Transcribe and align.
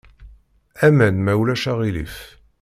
Aman, 0.87 1.15
ma 1.23 1.33
ulac 1.41 1.63
aɣilif. 1.71 2.15